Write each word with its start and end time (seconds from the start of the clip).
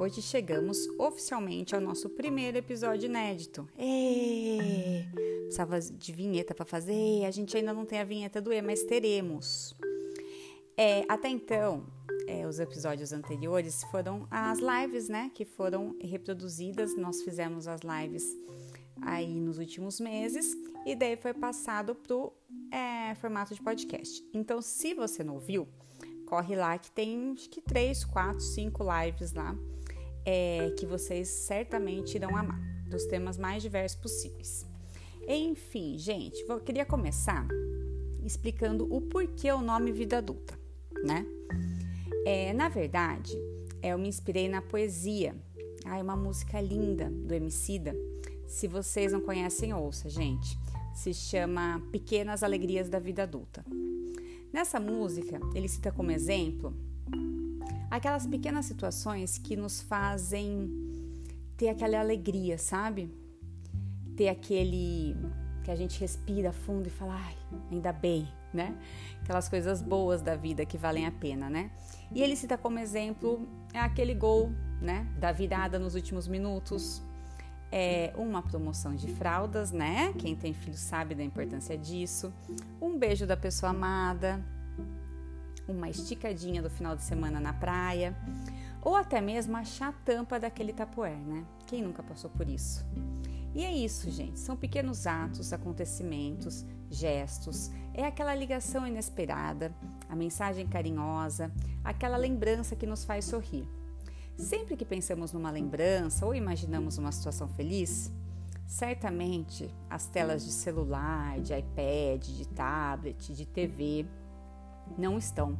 hoje 0.00 0.22
chegamos 0.22 0.88
oficialmente 0.98 1.74
ao 1.74 1.80
nosso 1.80 2.08
primeiro 2.08 2.56
episódio 2.56 3.04
inédito. 3.04 3.68
Êêê! 3.76 5.04
Precisava 5.42 5.78
de 5.78 6.12
vinheta 6.12 6.54
para 6.54 6.64
fazer, 6.64 7.26
a 7.26 7.30
gente 7.30 7.54
ainda 7.54 7.74
não 7.74 7.84
tem 7.84 8.00
a 8.00 8.04
vinheta 8.04 8.40
do 8.40 8.50
E, 8.50 8.62
mas 8.62 8.82
teremos. 8.84 9.76
É, 10.74 11.04
até 11.06 11.28
então, 11.28 11.86
é, 12.26 12.46
os 12.46 12.58
episódios 12.58 13.12
anteriores 13.12 13.84
foram 13.90 14.26
as 14.30 14.58
lives, 14.58 15.10
né, 15.10 15.30
que 15.34 15.44
foram 15.44 15.94
reproduzidas. 16.00 16.96
Nós 16.96 17.20
fizemos 17.22 17.68
as 17.68 17.82
lives 17.82 18.24
aí 19.02 19.38
nos 19.38 19.58
últimos 19.58 20.00
meses 20.00 20.56
e 20.86 20.96
daí 20.96 21.18
foi 21.18 21.34
passado 21.34 21.94
pro 21.94 22.32
é, 22.72 23.14
formato 23.16 23.54
de 23.54 23.60
podcast. 23.60 24.26
Então, 24.32 24.62
se 24.62 24.94
você 24.94 25.22
não 25.22 25.38
viu, 25.38 25.68
corre 26.24 26.56
lá 26.56 26.78
que 26.78 26.90
tem 26.90 27.32
acho 27.32 27.50
que 27.50 27.60
três, 27.60 28.02
quatro, 28.02 28.40
cinco 28.40 28.82
lives 28.82 29.34
lá 29.34 29.54
é, 30.24 30.72
que 30.78 30.86
vocês 30.86 31.28
certamente 31.28 32.14
irão 32.14 32.36
amar, 32.36 32.60
dos 32.86 33.04
temas 33.06 33.38
mais 33.38 33.62
diversos 33.62 34.00
possíveis. 34.00 34.66
Enfim, 35.26 35.96
gente, 35.98 36.44
eu 36.48 36.60
queria 36.60 36.84
começar 36.84 37.46
explicando 38.24 38.92
o 38.92 39.00
porquê 39.00 39.50
o 39.52 39.60
nome 39.60 39.92
Vida 39.92 40.18
Adulta, 40.18 40.58
né? 41.04 41.24
É, 42.24 42.52
na 42.52 42.68
verdade, 42.68 43.32
eu 43.82 43.98
me 43.98 44.08
inspirei 44.08 44.48
na 44.48 44.60
poesia. 44.60 45.34
Ah, 45.84 45.98
é 45.98 46.02
uma 46.02 46.16
música 46.16 46.60
linda 46.60 47.08
do 47.08 47.32
Emicida. 47.32 47.94
Se 48.46 48.66
vocês 48.66 49.12
não 49.12 49.20
conhecem, 49.20 49.72
ouça, 49.72 50.08
gente. 50.08 50.58
Se 50.94 51.14
chama 51.14 51.80
Pequenas 51.90 52.42
Alegrias 52.42 52.88
da 52.88 52.98
Vida 52.98 53.22
Adulta. 53.22 53.64
Nessa 54.52 54.80
música, 54.80 55.40
ele 55.54 55.68
cita 55.68 55.92
como 55.92 56.10
exemplo 56.10 56.74
aquelas 57.90 58.26
pequenas 58.26 58.66
situações 58.66 59.36
que 59.36 59.56
nos 59.56 59.80
fazem 59.80 60.70
ter 61.56 61.68
aquela 61.68 61.98
alegria, 61.98 62.56
sabe? 62.56 63.12
Ter 64.16 64.28
aquele 64.28 65.16
que 65.64 65.70
a 65.70 65.76
gente 65.76 66.00
respira 66.00 66.52
fundo 66.52 66.86
e 66.86 66.90
fala, 66.90 67.14
ai, 67.14 67.36
ainda 67.70 67.92
bem, 67.92 68.28
né? 68.52 68.76
Aquelas 69.22 69.48
coisas 69.48 69.82
boas 69.82 70.22
da 70.22 70.36
vida 70.36 70.64
que 70.64 70.78
valem 70.78 71.06
a 71.06 71.10
pena, 71.10 71.50
né? 71.50 71.70
E 72.12 72.22
ele 72.22 72.36
cita 72.36 72.56
como 72.56 72.78
exemplo 72.78 73.46
aquele 73.74 74.14
gol, 74.14 74.50
né, 74.80 75.06
da 75.18 75.30
virada 75.30 75.78
nos 75.78 75.94
últimos 75.94 76.26
minutos, 76.26 77.02
é 77.70 78.12
uma 78.16 78.42
promoção 78.42 78.96
de 78.96 79.06
fraldas, 79.14 79.70
né? 79.70 80.12
Quem 80.18 80.34
tem 80.34 80.52
filho 80.52 80.76
sabe 80.76 81.14
da 81.14 81.22
importância 81.22 81.78
disso. 81.78 82.32
Um 82.80 82.98
beijo 82.98 83.26
da 83.26 83.36
pessoa 83.36 83.70
amada, 83.70 84.44
uma 85.70 85.88
esticadinha 85.88 86.62
do 86.62 86.70
final 86.70 86.96
de 86.96 87.02
semana 87.02 87.40
na 87.40 87.52
praia, 87.52 88.16
ou 88.82 88.96
até 88.96 89.20
mesmo 89.20 89.56
achar 89.56 89.88
a 89.88 89.92
tampa 89.92 90.40
daquele 90.40 90.72
tapoé, 90.72 91.14
né? 91.14 91.44
Quem 91.66 91.82
nunca 91.82 92.02
passou 92.02 92.30
por 92.30 92.48
isso? 92.48 92.84
E 93.54 93.64
é 93.64 93.72
isso, 93.72 94.10
gente. 94.10 94.38
São 94.38 94.56
pequenos 94.56 95.06
atos, 95.06 95.52
acontecimentos, 95.52 96.64
gestos. 96.88 97.70
É 97.92 98.04
aquela 98.04 98.34
ligação 98.34 98.86
inesperada, 98.86 99.74
a 100.08 100.14
mensagem 100.14 100.66
carinhosa, 100.66 101.52
aquela 101.82 102.16
lembrança 102.16 102.76
que 102.76 102.86
nos 102.86 103.04
faz 103.04 103.24
sorrir. 103.24 103.66
Sempre 104.36 104.76
que 104.76 104.84
pensamos 104.84 105.32
numa 105.32 105.50
lembrança 105.50 106.24
ou 106.24 106.34
imaginamos 106.34 106.96
uma 106.96 107.12
situação 107.12 107.48
feliz, 107.48 108.10
certamente 108.66 109.68
as 109.90 110.06
telas 110.06 110.44
de 110.44 110.52
celular, 110.52 111.40
de 111.40 111.52
iPad, 111.52 112.24
de 112.24 112.46
tablet, 112.48 113.34
de 113.34 113.44
TV 113.44 114.06
não 114.98 115.18
estão 115.18 115.58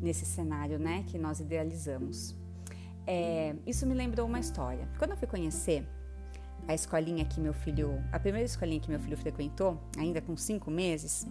nesse 0.00 0.24
cenário, 0.24 0.78
né, 0.78 1.04
que 1.06 1.18
nós 1.18 1.40
idealizamos. 1.40 2.34
É, 3.06 3.54
isso 3.66 3.86
me 3.86 3.94
lembrou 3.94 4.26
uma 4.26 4.40
história. 4.40 4.88
Quando 4.98 5.10
eu 5.12 5.16
fui 5.16 5.28
conhecer 5.28 5.86
a 6.66 6.74
escolinha 6.74 7.24
que 7.24 7.40
meu 7.40 7.52
filho, 7.52 8.02
a 8.10 8.18
primeira 8.18 8.46
escolinha 8.46 8.80
que 8.80 8.90
meu 8.90 8.98
filho 8.98 9.16
frequentou, 9.16 9.78
ainda 9.98 10.20
com 10.20 10.36
cinco 10.36 10.70
meses, 10.70 11.26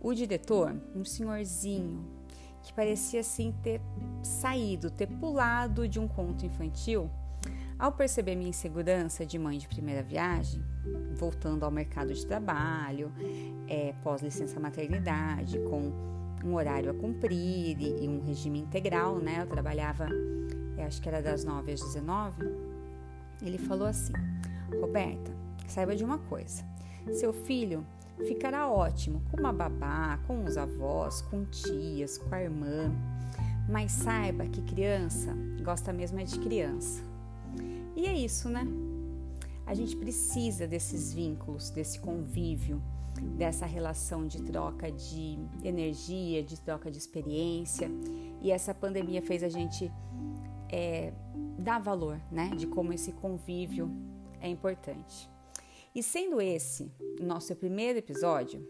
o 0.00 0.12
diretor, 0.12 0.74
um 0.94 1.04
senhorzinho, 1.04 2.04
que 2.62 2.72
parecia 2.72 3.20
assim 3.20 3.54
ter 3.62 3.80
saído, 4.22 4.90
ter 4.90 5.06
pulado 5.06 5.88
de 5.88 5.98
um 5.98 6.06
conto 6.06 6.44
infantil, 6.44 7.10
ao 7.78 7.92
perceber 7.92 8.34
minha 8.34 8.50
insegurança 8.50 9.24
de 9.24 9.38
mãe 9.38 9.58
de 9.58 9.68
primeira 9.68 10.02
viagem, 10.02 10.62
voltando 11.14 11.64
ao 11.64 11.70
mercado 11.70 12.12
de 12.12 12.26
trabalho, 12.26 13.12
é, 13.68 13.94
pós-licença 14.02 14.58
maternidade, 14.58 15.58
com 15.60 16.15
um 16.44 16.54
horário 16.54 16.90
a 16.90 16.94
cumprir 16.94 17.80
e, 17.80 18.04
e, 18.04 18.08
um 18.08 18.20
regime 18.24 18.60
integral, 18.60 19.18
né? 19.18 19.42
Eu 19.42 19.46
trabalhava, 19.46 20.08
eu 20.08 20.84
acho 20.84 21.00
que 21.00 21.08
era 21.08 21.22
das 21.22 21.44
9 21.44 21.72
às 21.72 21.80
19. 21.80 22.42
Ele 23.42 23.58
falou 23.58 23.88
assim: 23.88 24.12
Roberta, 24.80 25.32
saiba 25.66 25.94
de 25.94 26.04
uma 26.04 26.18
coisa. 26.18 26.64
Seu 27.12 27.32
filho 27.32 27.86
ficará 28.26 28.68
ótimo 28.68 29.22
com 29.30 29.38
uma 29.38 29.52
babá, 29.52 30.18
com 30.26 30.44
os 30.44 30.56
avós, 30.56 31.22
com 31.22 31.44
tias, 31.44 32.18
com 32.18 32.34
a 32.34 32.42
irmã. 32.42 32.92
Mas 33.68 33.92
saiba 33.92 34.46
que 34.46 34.62
criança 34.62 35.34
gosta 35.62 35.92
mesmo 35.92 36.20
é 36.20 36.24
de 36.24 36.38
criança. 36.38 37.02
E 37.96 38.06
é 38.06 38.14
isso, 38.14 38.48
né? 38.48 38.66
A 39.66 39.74
gente 39.74 39.96
precisa 39.96 40.66
desses 40.66 41.12
vínculos, 41.12 41.70
desse 41.70 41.98
convívio, 41.98 42.80
dessa 43.20 43.66
relação 43.66 44.26
de 44.26 44.42
troca 44.42 44.90
de 44.90 45.38
energia, 45.62 46.42
de 46.42 46.60
troca 46.60 46.90
de 46.90 46.98
experiência. 46.98 47.90
E 48.40 48.50
essa 48.50 48.74
pandemia 48.74 49.22
fez 49.22 49.42
a 49.42 49.48
gente 49.48 49.90
é, 50.70 51.12
dar 51.58 51.78
valor, 51.78 52.20
né? 52.30 52.50
De 52.56 52.66
como 52.66 52.92
esse 52.92 53.12
convívio 53.12 53.90
é 54.40 54.48
importante. 54.48 55.30
E 55.94 56.02
sendo 56.02 56.40
esse 56.40 56.92
nosso 57.20 57.54
primeiro 57.56 57.98
episódio, 57.98 58.68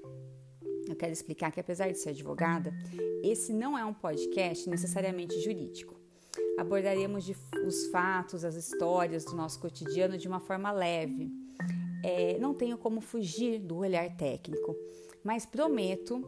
eu 0.89 0.95
quero 0.95 1.13
explicar 1.13 1.51
que, 1.51 1.59
apesar 1.59 1.91
de 1.91 1.99
ser 1.99 2.11
advogada, 2.11 2.73
esse 3.23 3.53
não 3.53 3.77
é 3.77 3.85
um 3.85 3.93
podcast 3.93 4.71
necessariamente 4.71 5.41
jurídico. 5.41 5.97
Abordaremos 6.57 7.25
de, 7.25 7.37
os 7.67 7.87
fatos, 7.89 8.45
as 8.45 8.55
histórias 8.55 9.25
do 9.25 9.35
nosso 9.35 9.59
cotidiano 9.59 10.17
de 10.17 10.29
uma 10.29 10.39
forma 10.39 10.71
leve. 10.71 11.31
É, 12.09 12.39
não 12.39 12.55
tenho 12.55 12.79
como 12.79 13.01
fugir 13.01 13.59
do 13.59 13.79
olhar 13.79 14.09
técnico, 14.17 14.77
mas 15.25 15.45
prometo 15.45 16.25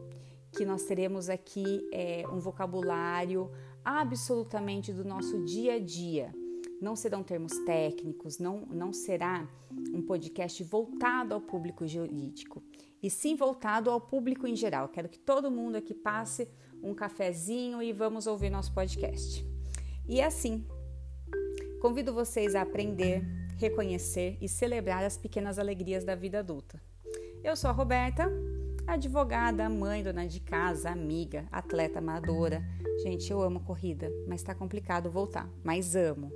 que 0.51 0.65
nós 0.65 0.83
teremos 0.83 1.29
aqui 1.29 1.87
é, 1.93 2.25
um 2.27 2.37
vocabulário 2.37 3.49
absolutamente 3.85 4.91
do 4.91 5.05
nosso 5.05 5.41
dia 5.45 5.75
a 5.75 5.79
dia 5.79 6.33
não 6.81 6.95
serão 6.95 7.23
termos 7.23 7.57
técnicos, 7.65 8.39
não, 8.39 8.65
não 8.67 8.93
será 8.93 9.47
um 9.93 10.01
podcast 10.01 10.63
voltado 10.63 11.33
ao 11.33 11.41
público 11.41 11.85
jurídico, 11.87 12.63
e 13.01 13.09
sim 13.09 13.35
voltado 13.35 13.89
ao 13.89 13.99
público 13.99 14.47
em 14.47 14.55
geral. 14.55 14.89
Quero 14.89 15.09
que 15.09 15.19
todo 15.19 15.51
mundo 15.51 15.75
aqui 15.75 15.93
passe 15.93 16.47
um 16.81 16.93
cafezinho 16.93 17.81
e 17.81 17.91
vamos 17.91 18.27
ouvir 18.27 18.49
nosso 18.49 18.73
podcast. 18.73 19.45
E 20.07 20.21
assim, 20.21 20.65
convido 21.81 22.13
vocês 22.13 22.55
a 22.55 22.61
aprender, 22.61 23.23
reconhecer 23.59 24.37
e 24.39 24.47
celebrar 24.47 25.03
as 25.03 25.17
pequenas 25.17 25.59
alegrias 25.59 26.03
da 26.03 26.15
vida 26.15 26.39
adulta. 26.39 26.81
Eu 27.43 27.55
sou 27.55 27.69
a 27.69 27.73
Roberta, 27.73 28.31
advogada, 28.87 29.69
mãe, 29.69 30.01
dona 30.01 30.25
de 30.25 30.39
casa, 30.39 30.89
amiga, 30.89 31.45
atleta 31.51 31.99
amadora. 31.99 32.63
Gente, 33.03 33.29
eu 33.29 33.41
amo 33.41 33.59
corrida, 33.59 34.09
mas 34.27 34.41
tá 34.41 34.55
complicado 34.55 35.11
voltar, 35.11 35.49
mas 35.63 35.95
amo 35.95 36.31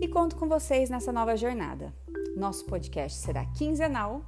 e 0.00 0.08
conto 0.08 0.36
com 0.36 0.48
vocês 0.48 0.90
nessa 0.90 1.12
nova 1.12 1.36
jornada. 1.36 1.94
Nosso 2.36 2.64
podcast 2.66 3.18
será 3.18 3.44
quinzenal. 3.46 4.24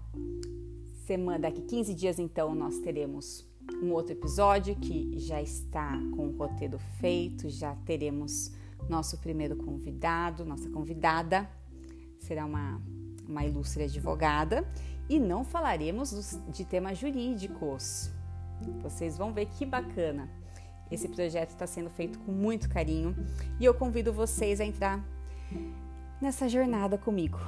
Semana 1.05 1.39
daqui 1.39 1.63
15 1.63 1.95
dias 1.95 2.19
então 2.19 2.55
nós 2.55 2.79
teremos 2.79 3.47
um 3.83 3.93
outro 3.93 4.13
episódio 4.13 4.77
que 4.77 5.19
já 5.19 5.43
está 5.43 5.99
com 6.15 6.29
o 6.29 6.37
roteiro 6.37 6.79
feito, 7.01 7.49
já 7.49 7.75
teremos 7.75 8.53
nosso 8.89 9.19
primeiro 9.19 9.57
convidado, 9.57 10.45
nossa 10.45 10.69
convidada 10.71 11.49
será 12.19 12.45
uma, 12.45 12.81
uma 13.29 13.45
ilustre 13.45 13.85
advogada 13.85 14.67
e 15.09 15.19
não 15.19 15.45
falaremos 15.45 16.11
dos, 16.11 16.41
de 16.49 16.65
temas 16.65 16.99
jurídicos. 16.99 18.11
Vocês 18.83 19.17
vão 19.17 19.33
ver 19.33 19.47
que 19.47 19.65
bacana. 19.65 20.29
Esse 20.91 21.09
projeto 21.09 21.51
está 21.51 21.67
sendo 21.67 21.91
feito 21.91 22.19
com 22.21 22.33
muito 22.33 22.69
carinho 22.69 23.15
e 23.59 23.65
eu 23.65 23.75
convido 23.75 24.13
vocês 24.13 24.61
a 24.61 24.65
entrar 24.65 25.05
nessa 26.21 26.49
jornada 26.49 26.97
comigo. 26.97 27.39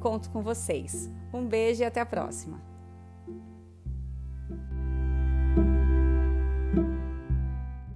Conto 0.00 0.30
com 0.30 0.42
vocês. 0.42 1.10
Um 1.32 1.46
beijo 1.46 1.82
e 1.82 1.84
até 1.84 2.00
a 2.00 2.06
próxima. 2.06 2.73